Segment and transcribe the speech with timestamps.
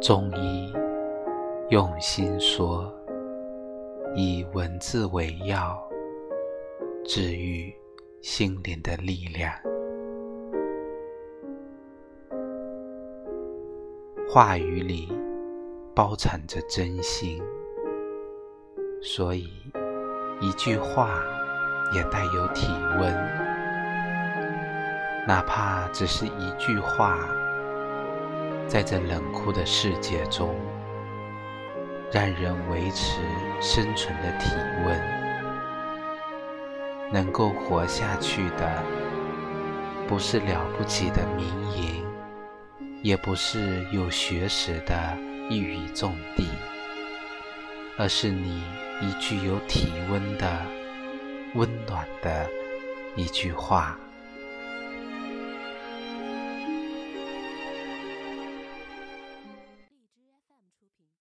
[0.00, 0.72] 中医
[1.70, 2.92] 用心说，
[4.14, 5.82] 以文字为药，
[7.06, 7.74] 治愈
[8.20, 9.50] 心灵的力量。
[14.28, 15.10] 话语里
[15.94, 17.42] 包藏着真心，
[19.00, 19.48] 所以
[20.40, 21.22] 一句话
[21.94, 22.66] 也带有体
[22.98, 23.12] 温，
[25.26, 27.16] 哪怕只是一句话。
[28.66, 30.54] 在这冷酷的世界中，
[32.10, 33.20] 让人维持
[33.60, 34.50] 生存的体
[34.84, 35.00] 温，
[37.12, 38.82] 能够活下去的，
[40.08, 42.02] 不是了不起的名言，
[43.02, 45.16] 也不是有学识的
[45.48, 46.44] 一语中的，
[47.96, 48.62] 而是你
[49.00, 50.62] 一句有体温的、
[51.54, 52.48] 温暖的
[53.14, 53.96] 一句话。